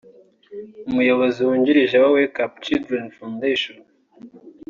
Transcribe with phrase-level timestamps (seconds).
[0.89, 3.79] umuyobozi wungirije wa Wake Up Children Foundation